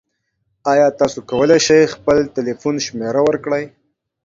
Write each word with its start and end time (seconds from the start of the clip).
ایا 0.71 0.87
تاسو 0.99 1.19
کولی 1.29 1.59
شئ 1.65 1.81
خپل 1.93 2.17
تلیفون 2.35 2.75
شمیره 2.85 3.21
ورکړئ؟ 3.27 3.65